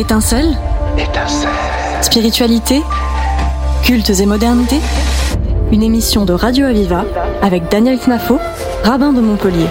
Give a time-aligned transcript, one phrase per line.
[0.00, 0.56] Étincelle
[0.96, 1.50] Étincelle.
[2.00, 2.80] Spiritualité
[3.82, 4.76] Cultes et modernité
[5.72, 7.04] Une émission de Radio Aviva
[7.42, 8.38] avec Daniel Knafo,
[8.82, 9.66] rabbin de Montpellier.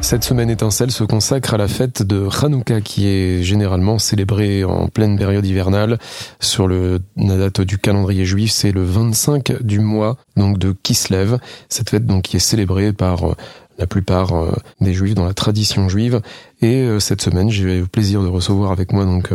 [0.00, 4.86] Cette semaine étincelle se consacre à la fête de Hanouka qui est généralement célébrée en
[4.86, 5.98] pleine période hivernale.
[6.38, 11.38] Sur le, la date du calendrier juif, c'est le 25 du mois donc de Kislev.
[11.68, 13.34] Cette fête donc qui est célébrée par euh,
[13.78, 16.20] la plupart euh, des juifs dans la tradition juive.
[16.60, 19.30] Et euh, cette semaine, j'ai eu le plaisir de recevoir avec moi donc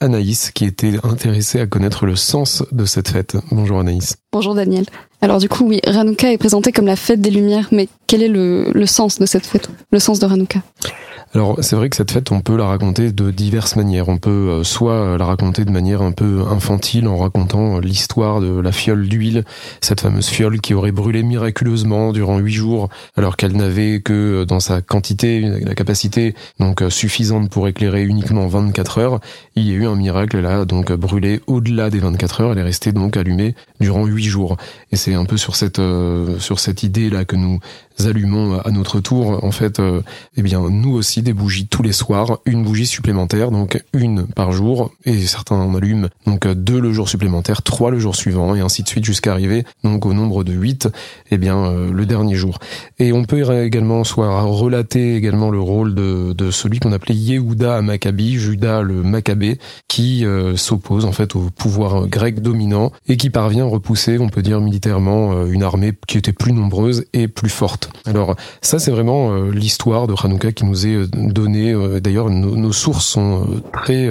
[0.00, 3.36] Anaïs qui était intéressée à connaître le sens de cette fête.
[3.50, 4.16] Bonjour Anaïs.
[4.32, 4.86] Bonjour Daniel.
[5.22, 8.28] Alors du coup, oui, Hanouka est présenté comme la fête des Lumières, mais quel est
[8.28, 10.62] le, le sens de cette fête, le sens de Hanouka
[11.32, 14.08] alors c'est vrai que cette fête, on peut la raconter de diverses manières.
[14.08, 18.40] On peut euh, soit la raconter de manière un peu infantile en racontant euh, l'histoire
[18.40, 19.44] de la fiole d'huile,
[19.80, 24.44] cette fameuse fiole qui aurait brûlé miraculeusement durant huit jours, alors qu'elle n'avait que euh,
[24.44, 29.20] dans sa quantité, la capacité donc suffisante pour éclairer uniquement 24 heures.
[29.56, 32.52] Il y a eu un miracle, elle a donc brûlé au-delà des 24 heures.
[32.52, 34.56] Elle est restée donc allumée durant huit jours.
[34.92, 35.80] Et c'est un peu sur cette
[36.38, 37.58] sur cette idée là que nous
[38.06, 39.80] allumons à notre tour en fait
[40.36, 44.52] eh bien nous aussi des bougies tous les soirs une bougie supplémentaire donc une par
[44.52, 48.60] jour et certains en allument donc deux le jour supplémentaire trois le jour suivant et
[48.60, 50.88] ainsi de suite jusqu'à arriver donc au nombre de huit
[51.30, 52.58] eh bien euh, le dernier jour.
[52.98, 57.82] Et on peut également soit relater également le rôle de, celui qu'on appelait Yehuda à
[57.82, 63.30] Maccabi Judas le Maccabée qui euh, s'oppose en fait au pouvoir grec dominant et qui
[63.30, 67.28] parvient à repousser on peut dire militairement euh, une armée qui était plus nombreuse et
[67.28, 71.72] plus forte alors ça, c'est vraiment euh, l'histoire de Hanouka qui nous est euh, donnée.
[71.72, 74.08] Euh, d'ailleurs, nos, nos, sources sont très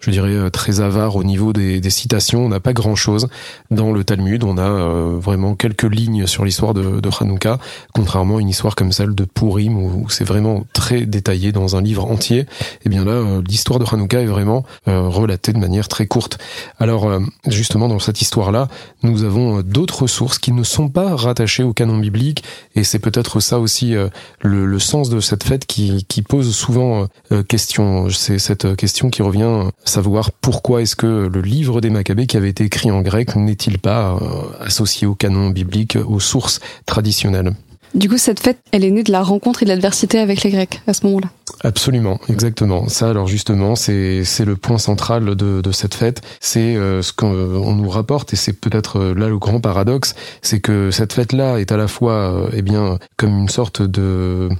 [0.00, 2.44] je dirais, euh, très avare au niveau des, des citations.
[2.44, 3.28] On n'a pas grand-chose
[3.70, 4.44] dans le Talmud.
[4.44, 7.58] On a euh, vraiment quelques lignes sur l'histoire de, de Hanouka,
[7.94, 11.82] contrairement à une histoire comme celle de Purim, où, c'est vraiment très détaillé dans un
[11.82, 12.40] livre entier.
[12.40, 12.46] Et
[12.86, 16.38] eh bien là, euh, l'histoire de Hanouka est vraiment relatée de manière très courte.
[16.78, 17.10] Alors,
[17.46, 18.68] justement, dans cette histoire-là,
[19.02, 22.44] nous avons d'autres sources qui ne sont pas rattachées au canon biblique,
[22.74, 23.94] et c'est peut-être ça aussi
[24.40, 27.06] le, le, sens de cette fête qui, qui pose souvent
[27.48, 28.08] question.
[28.10, 32.50] C'est cette question qui revient savoir pourquoi est-ce que le livre des Maccabées qui avait
[32.50, 34.18] été écrit en grec n'est-il pas euh,
[34.64, 37.52] associé au canon biblique, aux sources traditionnelles?
[37.94, 40.50] Du coup, cette fête, elle est née de la rencontre et de l'adversité avec les
[40.50, 41.28] Grecs à ce moment-là.
[41.64, 42.88] Absolument, exactement.
[42.88, 46.20] Ça, alors justement, c'est c'est le point central de, de cette fête.
[46.38, 50.60] C'est euh, ce qu'on nous rapporte et c'est peut-être euh, là le grand paradoxe, c'est
[50.60, 54.50] que cette fête-là est à la fois, eh bien, comme une sorte de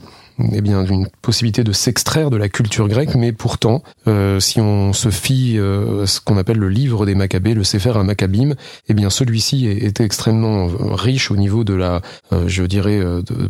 [0.52, 4.92] eh bien d'une possibilité de s'extraire de la culture grecque, mais pourtant, euh, si on
[4.92, 8.54] se fie euh, ce qu'on appelle le livre des Maccabées, le Sefer à Maccabim,
[8.88, 13.00] eh bien celui-ci était extrêmement riche au niveau de la, euh, je dirais,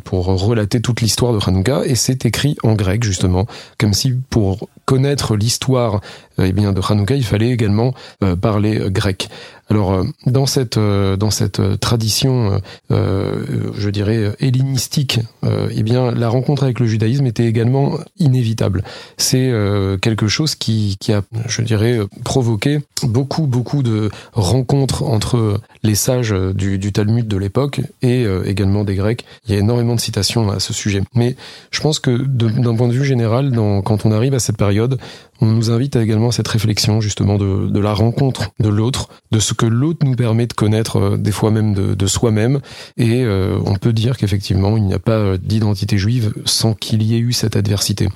[0.04, 3.47] pour relater toute l'histoire de Hanouka, et c'est écrit en grec justement,
[3.78, 6.00] comme si pour connaître l'histoire
[6.38, 7.94] eh bien de Hanouka, il fallait également
[8.41, 9.28] parler grec.
[9.71, 12.60] Alors euh, dans cette euh, dans cette euh, tradition,
[12.91, 18.82] je dirais hellénistique, eh bien la rencontre avec le judaïsme était également inévitable.
[19.16, 19.53] C'est
[20.00, 26.32] quelque chose qui qui a, je dirais, provoqué beaucoup beaucoup de rencontres entre les sages
[26.32, 29.25] du, du Talmud de l'époque et également des Grecs.
[29.47, 31.03] Il y a énormément de citations à ce sujet.
[31.15, 31.37] Mais
[31.71, 34.98] je pense que d'un point de vue général, dans, quand on arrive à cette période,
[35.41, 39.54] on nous invite également à cette réflexion justement de, la rencontre de l'autre, de ce
[39.54, 42.60] que l'autre nous permet de connaître euh, des fois même de, de soi-même.
[42.97, 47.03] Et euh, on peut dire qu'effectivement, il n'y a pas euh, d'identité juive sans qu'il
[47.03, 48.09] y ait eu cette adversité.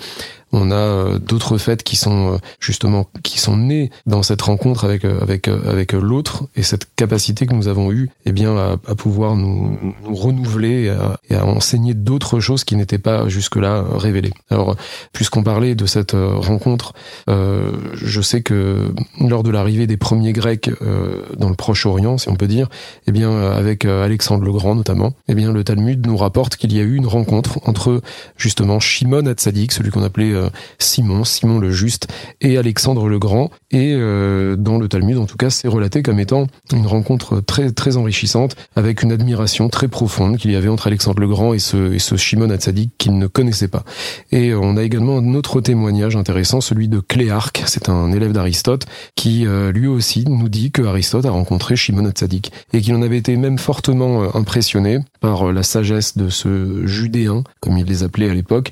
[0.52, 4.84] On a euh, d'autres fêtes qui sont euh, justement qui sont nées dans cette rencontre
[4.84, 8.76] avec euh, avec avec l'autre et cette capacité que nous avons eue, eh bien à,
[8.86, 13.28] à pouvoir nous, nous renouveler et à, et à enseigner d'autres choses qui n'étaient pas
[13.28, 14.32] jusque-là révélées.
[14.50, 14.76] Alors,
[15.12, 16.92] puisqu'on parlait de cette rencontre,
[17.28, 22.28] euh, je sais que lors de l'arrivée des premiers Grecs euh, dans le Proche-Orient, si
[22.28, 22.68] on peut dire,
[23.06, 26.80] eh bien avec Alexandre le Grand notamment, eh bien le Talmud nous rapporte qu'il y
[26.80, 28.02] a eu une rencontre entre
[28.36, 30.34] justement Shimon Hatzadik, celui qu'on appelait
[30.78, 32.08] Simon, Simon le Juste
[32.40, 33.50] et Alexandre le Grand.
[33.70, 37.70] Et euh, dans le Talmud, en tout cas, c'est relaté comme étant une rencontre très
[37.72, 41.58] très enrichissante, avec une admiration très profonde qu'il y avait entre Alexandre le Grand et
[41.58, 43.84] ce, et ce Shimon Hatzadik qu'il ne connaissait pas.
[44.30, 48.86] Et on a également un autre témoignage intéressant, celui de Cléarque, c'est un élève d'Aristote,
[49.16, 53.02] qui euh, lui aussi nous dit que Aristote a rencontré Shimon Hatzadik et qu'il en
[53.02, 58.30] avait été même fortement impressionné par la sagesse de ce judéen, comme il les appelait
[58.30, 58.70] à l'époque,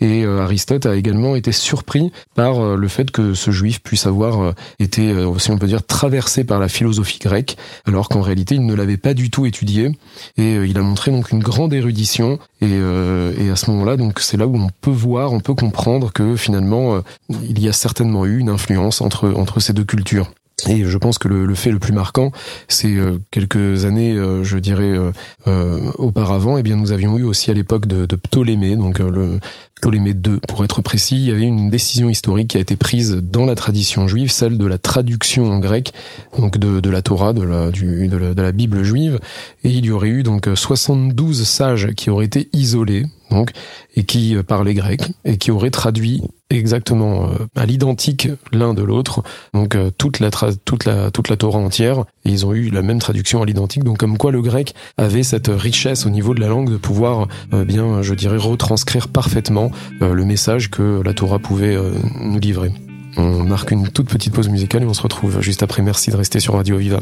[0.00, 5.12] Et Aristote a également été surpris par le fait que ce juif puisse avoir été,
[5.38, 8.96] si on peut dire, traversé par la philosophie grecque, alors qu'en réalité il ne l'avait
[8.96, 9.90] pas du tout étudié.
[10.36, 12.38] Et il a montré donc une grande érudition.
[12.60, 16.36] Et, à ce moment-là, donc c'est là où on peut voir, on peut comprendre que
[16.36, 20.30] finalement il y a certainement eu une influence entre entre ces deux cultures.
[20.66, 22.32] Et je pense que le, fait le plus marquant,
[22.66, 24.98] c'est euh, quelques années, euh, je dirais,
[25.46, 29.38] euh, auparavant, eh bien, nous avions eu aussi à l'époque de, de, Ptolémée, donc le
[29.80, 33.54] Pour être précis, il y avait une décision historique qui a été prise dans la
[33.54, 35.92] tradition juive, celle de la traduction en grec,
[36.38, 39.18] donc de, de la Torah, de la, de la, de la Bible juive,
[39.64, 43.50] et il y aurait eu donc 72 sages qui auraient été isolés, donc,
[43.94, 49.22] et qui parlaient grec, et qui auraient traduit exactement euh, à l'identique l'un de l'autre.
[49.52, 52.98] Donc euh, toute la toute la toute la Torah entière, ils ont eu la même
[52.98, 53.84] traduction à l'identique.
[53.84, 57.28] Donc comme quoi le grec avait cette richesse au niveau de la langue de pouvoir
[57.52, 59.70] euh, bien, je dirais, retranscrire parfaitement
[60.00, 61.76] le message que la Torah pouvait
[62.20, 62.72] nous livrer.
[63.16, 65.82] On marque une toute petite pause musicale et on se retrouve juste après.
[65.82, 67.00] Merci de rester sur Radio Viva.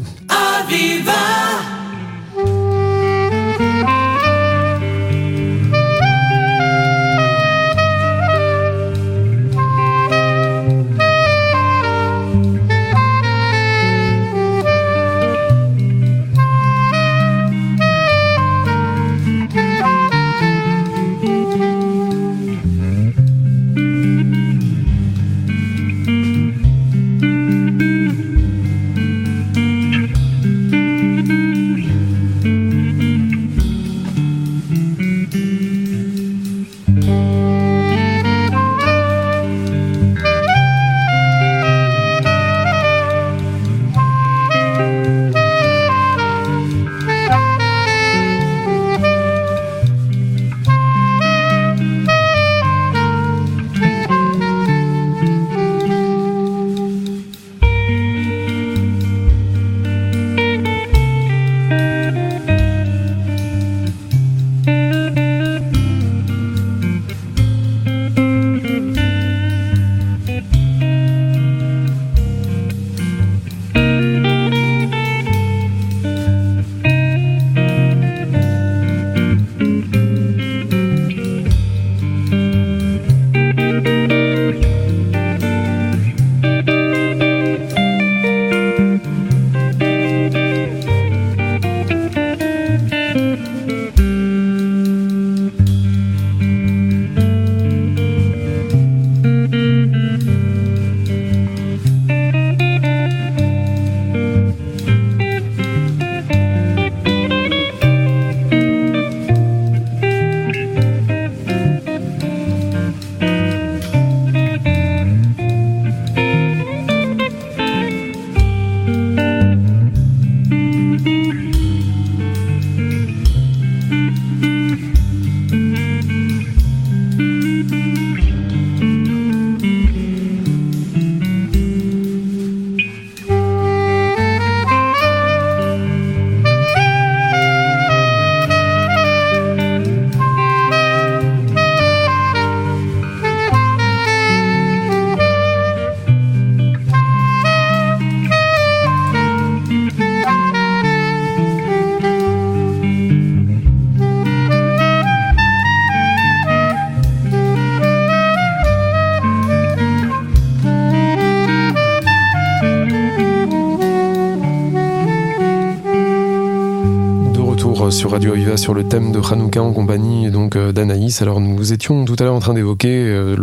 [168.57, 171.21] Sur le thème de Hanouka en compagnie donc euh, d'Anaïs.
[171.21, 173.35] Alors nous étions tout à l'heure en train d'évoquer euh,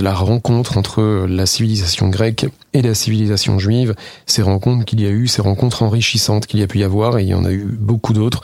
[0.00, 3.94] la rencontre entre la civilisation grecque et la civilisation juive,
[4.26, 7.18] ces rencontres qu'il y a eu, ces rencontres enrichissantes qu'il y a pu y avoir,
[7.18, 8.42] et il y en a eu beaucoup d'autres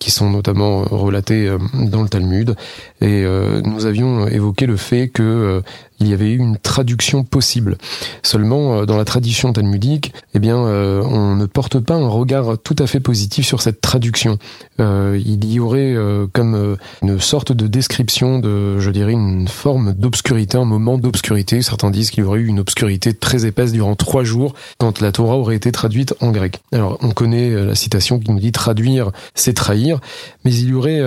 [0.00, 2.56] qui sont notamment relatées euh, dans le Talmud.
[3.00, 3.24] Et
[3.64, 5.62] nous avions évoqué le fait que
[6.00, 7.76] il y avait eu une traduction possible.
[8.22, 12.58] Seulement, euh, dans la tradition talmudique, eh bien, euh, on ne porte pas un regard
[12.58, 14.38] tout à fait positif sur cette traduction.
[14.80, 15.96] Euh, il y aurait
[16.32, 21.62] comme une sorte de description de, je dirais, une forme d'obscurité, un moment d'obscurité.
[21.62, 25.12] Certains disent qu'il y aurait eu une obscurité très épaisse durant trois jours quand la
[25.12, 26.60] Torah aurait été traduite en grec.
[26.72, 29.98] Alors on connaît la citation qui nous dit traduire, c'est trahir,
[30.44, 31.00] mais il y aurait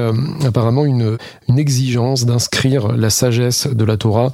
[0.46, 1.18] apparemment une,
[1.48, 4.32] une exigence d'inscrire la sagesse de la Torah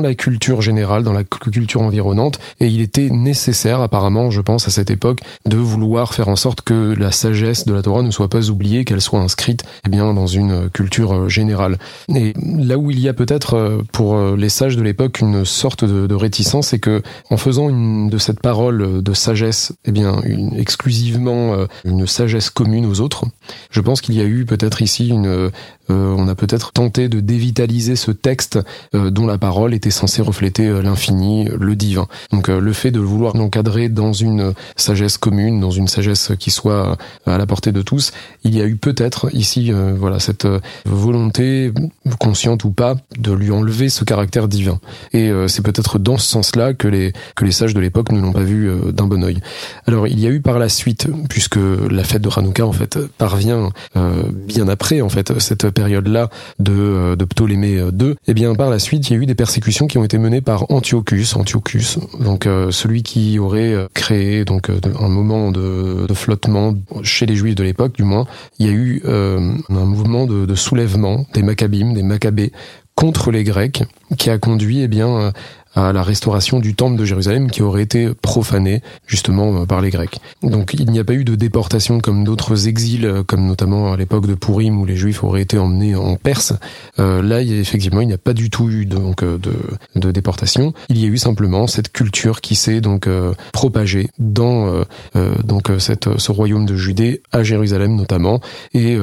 [0.00, 4.70] la culture générale, dans la culture environnante, et il était nécessaire apparemment, je pense, à
[4.70, 8.28] cette époque, de vouloir faire en sorte que la sagesse de la Torah ne soit
[8.28, 11.78] pas oubliée, qu'elle soit inscrite eh bien dans une culture générale.
[12.14, 15.44] Et là où il y a peut-être euh, pour euh, les sages de l'époque une
[15.44, 20.20] sorte de, réticence, c'est que en faisant de cette parole de sagesse, eh bien
[20.56, 23.24] exclusivement euh, une sagesse commune aux autres,
[23.70, 25.50] je pense qu'il y a eu peut-être ici une
[25.90, 28.58] euh, on a peut-être tenté de dévitaliser ce texte
[28.94, 32.06] euh, dont la parole était censée refléter euh, l'infini, le divin.
[32.32, 36.96] Donc le fait de vouloir l'encadrer dans une sagesse commune, dans une sagesse qui soit
[37.26, 38.12] à la portée de tous,
[38.44, 40.46] il y a eu peut-être ici voilà cette
[40.84, 41.72] volonté
[42.18, 44.80] consciente ou pas de lui enlever ce caractère divin.
[45.12, 48.32] Et c'est peut-être dans ce sens-là que les que les sages de l'époque ne l'ont
[48.32, 49.40] pas vu d'un bon oeil.
[49.86, 51.58] Alors il y a eu par la suite, puisque
[51.90, 57.16] la fête de Hanouka en fait parvient bien après en fait cette période-là de, euh,
[57.16, 59.96] de Ptolémée II, eh bien par la suite, il y a eu des persécutions qui
[59.96, 65.08] ont été menées par Antiochus, Antiochus, donc euh, celui qui aurait euh, créé donc un
[65.08, 68.26] moment de, flottement chez les Juifs de l'époque, du moins.
[68.58, 72.50] Il y a eu un mouvement de, de soulèvement des Maccabim, des Maccabées
[72.96, 73.84] contre les Grecs,
[74.16, 75.32] qui a conduit eh bien
[75.74, 79.90] à la restauration du temple de Jérusalem qui aurait été profané justement euh, par les
[79.90, 80.20] Grecs.
[80.42, 83.96] Donc il n'y a pas eu de déportation comme d'autres exils, euh, comme notamment à
[83.96, 86.54] l'époque de Pourim où les Juifs auraient été emmenés en Perse.
[86.98, 89.52] Euh, là, effectivement, il n'y a pas du tout eu donc euh, de,
[89.94, 90.72] de, déportation.
[90.88, 94.82] Il y a eu simplement cette culture qui s'est donc euh, propagée dans
[95.14, 98.40] euh, donc cette, ce royaume de Judée à Jérusalem notamment.
[98.74, 98.98] Et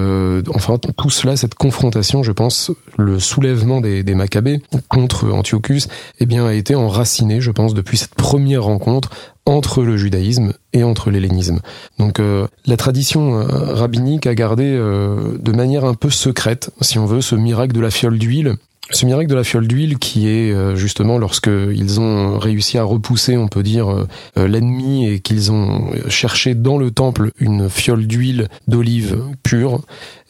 [0.53, 5.83] enfin tout cela, cette confrontation, je pense, le soulèvement des, des Maccabées contre Antiochus,
[6.19, 9.09] eh bien été enraciné, je pense, depuis cette première rencontre
[9.45, 11.59] entre le judaïsme et entre l'hellénisme.
[11.99, 16.97] Donc euh, la tradition euh, rabbinique a gardé euh, de manière un peu secrète, si
[16.97, 18.55] on veut, ce miracle de la fiole d'huile
[18.91, 23.35] ce miracle de la fiole d'huile qui est justement lorsque ils ont réussi à repousser,
[23.35, 29.23] on peut dire, l'ennemi et qu'ils ont cherché dans le temple une fiole d'huile d'olive
[29.41, 29.81] pure,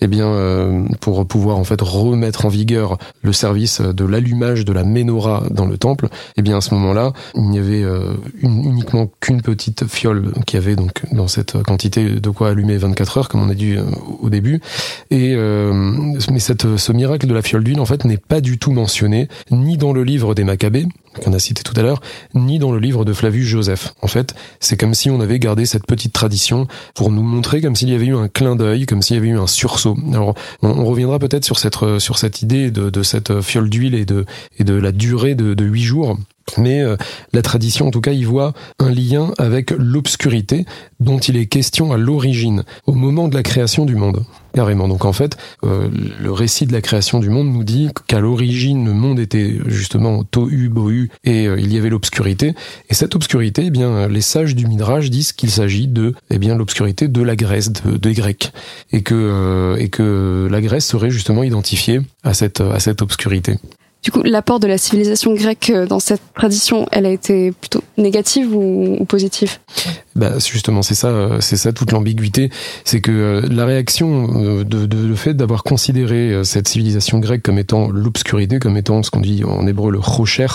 [0.01, 4.83] eh bien, pour pouvoir en fait remettre en vigueur le service de l'allumage de la
[4.83, 7.83] menorah dans le temple, eh bien à ce moment-là, il n'y avait
[8.41, 13.29] uniquement qu'une petite fiole qui avait donc dans cette quantité de quoi allumer 24 heures,
[13.29, 13.75] comme on a dit
[14.21, 14.59] au début.
[15.11, 18.71] Et mais cette, ce miracle de la fiole d'huile en fait n'est pas du tout
[18.71, 20.87] mentionné, ni dans le livre des Maccabées,
[21.24, 22.01] qu'on a cité tout à l'heure,
[22.34, 23.93] ni dans le livre de Flavius Joseph.
[24.01, 27.75] En fait, c'est comme si on avait gardé cette petite tradition pour nous montrer comme
[27.75, 29.98] s'il y avait eu un clin d'œil, comme s'il y avait eu un sursaut.
[30.12, 34.25] Alors, on, reviendra peut-être sur cette, sur cette idée de, cette fiole d'huile et de,
[34.60, 36.17] et de la durée de huit jours.
[36.57, 36.95] Mais euh,
[37.34, 40.65] la tradition, en tout cas, y voit un lien avec l'obscurité
[41.00, 44.24] dont il est question à l'origine, au moment de la création du monde.
[44.55, 44.88] Carrément.
[44.88, 48.85] Donc en fait, euh, le récit de la création du monde nous dit qu'à l'origine,
[48.85, 52.55] le monde était justement tohu, bohu, et euh, il y avait l'obscurité.
[52.89, 56.55] Et cette obscurité, eh bien, les sages du Midrash disent qu'il s'agit de, eh bien,
[56.55, 58.53] l'obscurité de la Grèce, de, des Grecs,
[58.93, 63.57] et que et que la Grèce serait justement identifiée à cette à cette obscurité.
[64.05, 67.81] Du coup, l'apport de la civilisation grecque euh, dans cette tradition, elle a été plutôt
[67.97, 69.57] négative ou, positive
[70.15, 72.51] bah justement, c'est ça, euh, c'est ça toute l'ambiguïté,
[72.85, 77.57] c'est que euh, la réaction de, de le fait d'avoir considéré cette civilisation grecque comme
[77.57, 80.47] étant l'obscurité, comme étant ce qu'on dit en hébreu le rocher,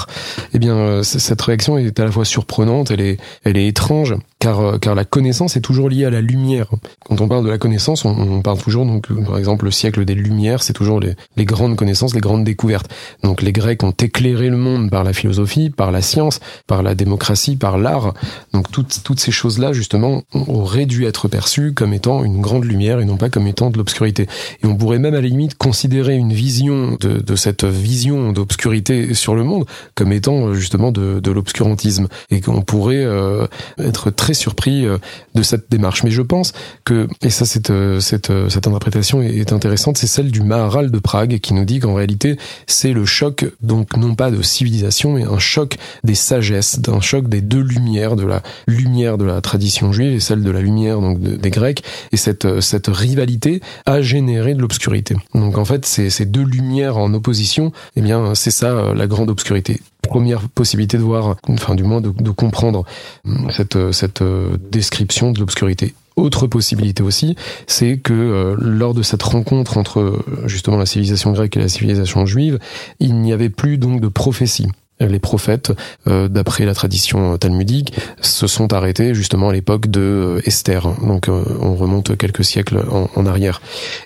[0.54, 4.80] eh bien cette réaction est à la fois surprenante, elle est, elle est étrange, car
[4.80, 6.66] car la connaissance est toujours liée à la lumière.
[7.04, 10.04] Quand on parle de la connaissance, on, on parle toujours donc par exemple le siècle
[10.04, 12.90] des Lumières, c'est toujours les, les grandes connaissances, les grandes découvertes.
[13.22, 16.94] Donc les Grecs ont éclairé le monde par la philosophie, par la science, par la
[16.94, 18.14] démocratie, par l'art.
[18.52, 23.00] Donc toutes, toutes ces choses-là, justement, auraient dû être perçues comme étant une grande lumière
[23.00, 24.26] et non pas comme étant de l'obscurité.
[24.62, 29.14] Et on pourrait même à la limite considérer une vision de, de cette vision d'obscurité
[29.14, 32.08] sur le monde comme étant justement de, de l'obscurantisme.
[32.30, 33.46] Et qu'on pourrait euh,
[33.78, 34.98] être très surpris euh,
[35.34, 36.02] de cette démarche.
[36.04, 36.52] Mais je pense
[36.84, 40.98] que, et ça cette, euh, cette, cette interprétation est intéressante, c'est celle du Maharal de
[40.98, 45.24] Prague qui nous dit qu'en réalité c'est le choc donc non pas de civilisation, mais
[45.24, 49.92] un choc des sagesses, d'un choc des deux lumières, de la lumière de la tradition
[49.92, 51.82] juive et celle de la lumière donc des Grecs.
[52.12, 55.16] Et cette, euh, cette rivalité a généré de l'obscurité.
[55.34, 59.06] Donc en fait, ces, ces deux lumières en opposition, eh bien c'est ça euh, la
[59.06, 62.84] grande obscurité première possibilité de voir, enfin du moins de, comprendre
[63.24, 64.22] hum, cette, euh, cette
[64.70, 65.94] description de l'obscurité.
[66.16, 67.36] Autre possibilité aussi,
[67.66, 72.26] c'est que euh, lors de cette rencontre entre justement la civilisation grecque et la civilisation
[72.26, 72.58] juive,
[72.98, 74.66] il n'y avait plus donc de prophétie.
[75.00, 75.72] Les prophètes,
[76.06, 80.88] d'après la tradition talmudique, se sont arrêtés justement à l'époque de Esther.
[81.02, 83.60] Donc on remonte quelques siècles en, arrière.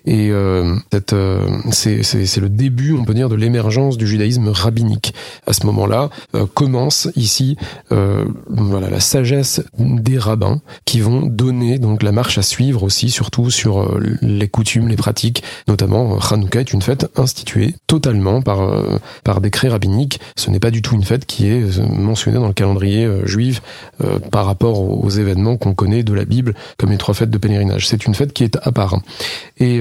[0.05, 0.31] Et
[1.73, 5.15] c'est le début, on peut dire, de l'émergence du judaïsme rabbinique.
[5.47, 6.11] À ce moment-là,
[6.55, 7.57] commence ici
[7.91, 13.51] voilà la sagesse des rabbins qui vont donner donc la marche à suivre aussi, surtout
[13.51, 19.41] sur les coutumes, les pratiques, notamment Hanouka est une fête instituée totalement par euh, par
[19.41, 20.21] décret rabbinique.
[20.37, 23.27] Ce n'est pas du tout une fête qui est euh, mentionnée dans le calendrier euh,
[23.27, 23.63] juif
[24.31, 27.89] par rapport aux événements qu'on connaît de la Bible comme les trois fêtes de pèlerinage.
[27.89, 28.99] C'est une fête qui est à part.
[29.59, 29.81] Et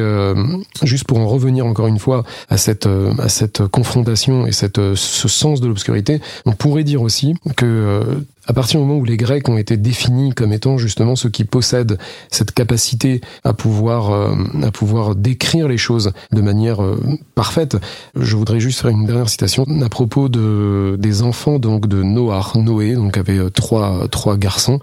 [0.83, 5.27] juste pour en revenir encore une fois à cette à cette confrontation et cette ce
[5.27, 9.48] sens de l'obscurité, on pourrait dire aussi que à partir du moment où les Grecs
[9.50, 11.98] ont été définis comme étant justement ceux qui possèdent
[12.30, 17.00] cette capacité à pouvoir euh, à pouvoir décrire les choses de manière euh,
[17.36, 17.78] parfaite,
[18.16, 22.52] je voudrais juste faire une dernière citation à propos de des enfants donc de Noah,
[22.56, 24.80] Noé, donc avait euh, trois trois garçons,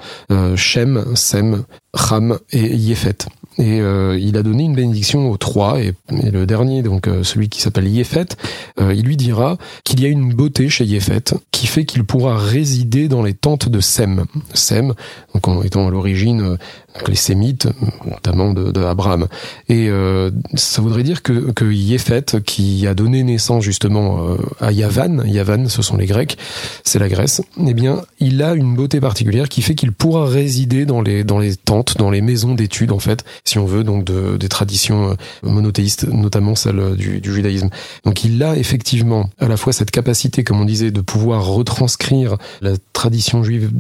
[0.57, 1.64] Shem, Sem,
[1.95, 3.29] Ham et Yépheth.
[3.61, 7.50] Et euh, il a donné une bénédiction aux trois, et, le dernier, donc euh, celui
[7.50, 8.25] qui s'appelle Yéfet,
[8.81, 12.38] euh, il lui dira qu'il y a une beauté chez Yéfet qui fait qu'il pourra
[12.38, 14.25] résider dans les tentes de Sem.
[14.55, 14.95] Sem,
[15.35, 16.57] donc en étant à l'origine
[17.06, 17.68] les Sémites,
[18.04, 19.26] notamment de, de Abraham.
[19.68, 21.64] Et euh, ça voudrait dire que, que
[22.44, 26.37] qui a donné naissance justement euh, à Yavan, Yavan, ce sont les Grecs,
[26.85, 30.87] c'est la Grèce, eh bien, il a une beauté particulière qui fait qu'il pourra résider
[30.87, 34.04] dans les dans les tentes, dans les maisons d'études en fait, si on veut, donc
[34.04, 37.70] de, des traditions euh, monothéistes, notamment celle du, du judaïsme.
[38.04, 42.37] Donc il a effectivement à la fois cette capacité, comme on disait, de pouvoir retranscrire
[42.61, 43.70] la tradition juive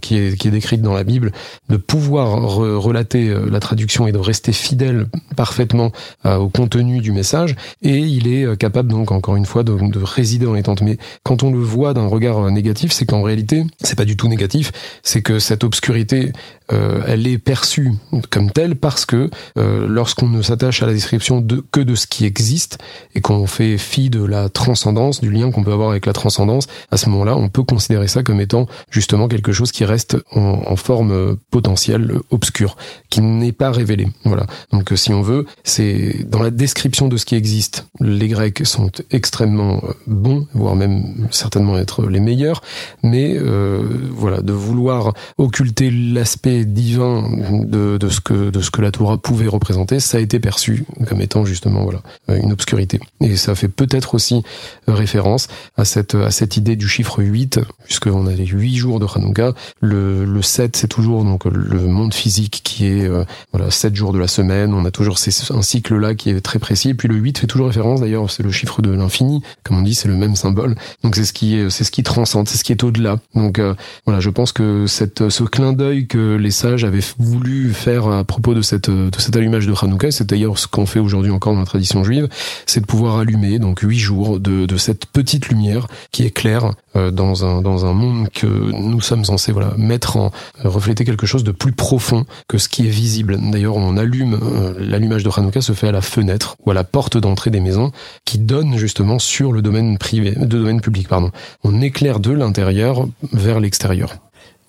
[0.00, 1.32] qui est qui est décrite dans la Bible,
[1.68, 5.92] de pouvoir relater euh, la traduction et de rester fidèle parfaitement
[6.26, 7.56] euh, au contenu du message.
[7.82, 10.82] Et il est euh, capable donc encore une fois de, de résider dans les tentes.
[10.82, 14.28] Mais quand on le voit d'un regard négatif, c'est qu'en réalité, c'est pas du tout
[14.28, 14.72] négatif.
[15.02, 16.32] C'est que cette obscurité
[16.72, 17.92] euh, elle est perçue
[18.30, 22.06] comme telle parce que euh, lorsqu'on ne s'attache à la description de, que de ce
[22.06, 22.78] qui existe
[23.14, 26.66] et qu'on fait fi de la transcendance, du lien qu'on peut avoir avec la transcendance,
[26.90, 30.62] à ce moment-là, on peut considérer ça comme étant justement quelque chose qui reste en,
[30.66, 32.76] en forme potentielle obscure,
[33.10, 34.08] qui n'est pas révélé.
[34.24, 34.46] Voilà.
[34.72, 37.86] Donc si on veut, c'est dans la description de ce qui existe.
[38.00, 42.62] Les Grecs sont extrêmement euh, bons, voire même certainement être les meilleurs,
[43.02, 47.28] mais euh, voilà, de vouloir occulter l'aspect divin
[47.64, 50.84] de, de, ce que de ce que la Torah pouvait représenter, ça a été perçu
[51.06, 53.00] comme étant justement voilà une obscurité.
[53.20, 54.42] Et ça fait peut-être aussi
[54.86, 59.06] référence à cette à cette idée du chiffre 8 puisqu'on a les 8 jours de
[59.06, 63.94] Hanouka, le le 7 c'est toujours donc le monde physique qui est euh, voilà 7
[63.94, 66.90] jours de la semaine, on a toujours ces, un cycle là qui est très précis
[66.90, 69.82] et puis le 8 fait toujours référence d'ailleurs, c'est le chiffre de l'infini, comme on
[69.82, 70.74] dit, c'est le même symbole.
[71.02, 73.18] Donc c'est ce qui est c'est ce qui transcende, c'est ce qui est au-delà.
[73.34, 73.74] Donc euh,
[74.06, 78.24] voilà, je pense que cette ce clin d'œil que les sages avaient voulu faire à
[78.24, 81.54] propos de cette de cet allumage de Hanouka, c'est d'ailleurs ce qu'on fait aujourd'hui encore
[81.54, 82.28] dans la tradition juive,
[82.66, 86.72] c'est de pouvoir allumer donc huit jours de, de cette petite lumière qui éclaire euh,
[86.94, 90.30] dans un dans un monde que nous sommes censés voilà mettre en
[90.62, 93.38] refléter quelque chose de plus profond que ce qui est visible.
[93.50, 96.84] D'ailleurs, on allume euh, l'allumage de Hanouka se fait à la fenêtre ou à la
[96.84, 97.92] porte d'entrée des maisons
[98.24, 101.30] qui donne justement sur le domaine privé, de domaine public pardon.
[101.62, 104.16] On éclaire de l'intérieur vers l'extérieur.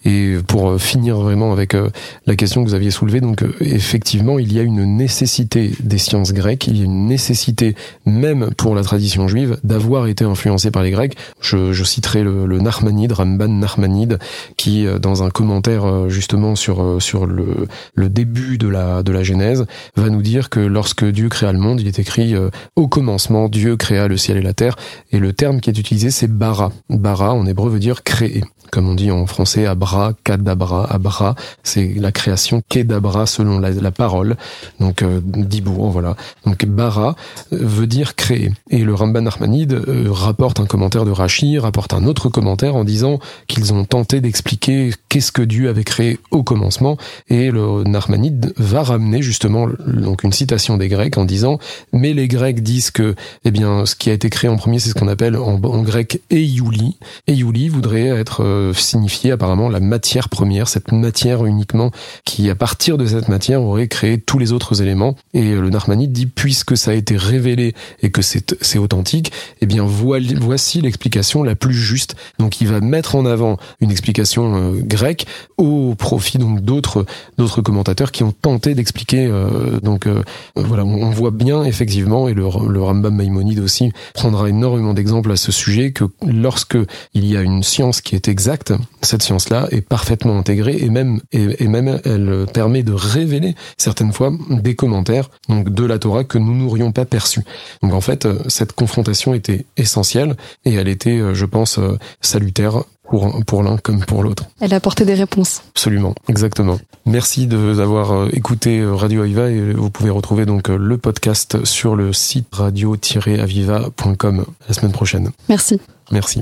[0.05, 1.89] Et pour euh, finir vraiment avec euh,
[2.27, 5.97] la question que vous aviez soulevée, donc euh, effectivement, il y a une nécessité des
[5.97, 10.69] sciences grecques, il y a une nécessité même pour la tradition juive d'avoir été influencé
[10.69, 11.17] par les Grecs.
[11.41, 14.19] Je, je citerai le, le Narmanide, Ramban Narmanide,
[14.57, 19.65] qui dans un commentaire justement sur sur le, le début de la de la Genèse
[19.95, 22.35] va nous dire que lorsque Dieu créa le monde, il est écrit
[22.75, 24.75] au commencement Dieu créa le ciel et la terre,
[25.11, 26.71] et le terme qui est utilisé c'est bara.
[26.89, 31.93] Bara en hébreu veut dire créer, comme on dit en français abra Kadabra, Abra, c'est
[31.95, 34.35] la création Kedabra selon la, parole,
[34.79, 36.15] donc euh, Dibour, voilà.
[36.45, 37.15] Donc Bara
[37.53, 38.51] euh, veut dire créer.
[38.69, 42.83] Et le Ramban Armanide euh, rapporte un commentaire de Rashi, rapporte un autre commentaire en
[42.83, 46.97] disant qu'ils ont tenté d'expliquer qu'est-ce que Dieu avait créé au commencement,
[47.29, 51.59] et le Narmanide va ramener justement donc une citation des Grecs en disant
[51.93, 54.89] mais les Grecs disent que eh bien ce qui a été créé en premier c'est
[54.89, 56.97] ce qu'on appelle en, grec Eiouli.
[57.27, 61.91] Eiouli voudrait être signifié apparemment la matière première, cette matière uniquement
[62.25, 65.15] qui, à partir de cette matière, aurait créé tous les autres éléments.
[65.33, 69.85] Et le Narmanide dit, puisque ça a été révélé et que c'est, authentique, eh bien,
[69.85, 72.15] voici l'explication la plus juste.
[72.39, 75.25] Donc, il va mettre en avant une explication euh, grecque
[75.57, 77.05] au profit donc d'autres
[77.37, 79.25] d'autres commentateurs qui ont tenté d'expliquer.
[79.25, 80.21] Euh, donc, euh,
[80.55, 85.35] voilà, on, voit bien effectivement, et le, le Rambam Maïmonide aussi prendra énormément d'exemples à
[85.35, 86.77] ce sujet que lorsque
[87.13, 91.19] il y a une science qui est exacte, cette science-là est parfaitement intégrée et même
[91.31, 96.37] et, même elle permet de révéler certaines fois des commentaires donc de la Torah que
[96.37, 97.41] nous n'aurions pas perçus.
[97.81, 100.35] Donc en fait, cette confrontation était essentielle
[100.65, 104.45] et elle était, euh, je pense, euh, salutaire pour, pour l'un comme pour l'autre.
[104.59, 105.61] Elle a apporté des réponses.
[105.69, 106.79] Absolument, exactement.
[107.05, 111.95] Merci de d'avoir euh, écouté Radio Aviva et vous pouvez retrouver donc le podcast sur
[111.95, 115.31] le site radio-aviva.com la semaine prochaine.
[115.49, 115.79] Merci.
[116.11, 116.41] Merci.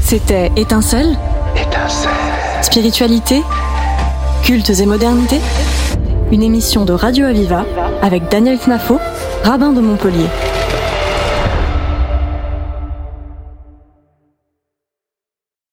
[0.00, 1.16] C'était Étincelle.
[2.62, 3.42] Spiritualité
[4.42, 5.40] Cultes et modernité
[6.32, 7.64] Une émission de Radio Aviva
[8.02, 8.98] avec Daniel Knafo,
[9.44, 10.26] rabbin de Montpellier.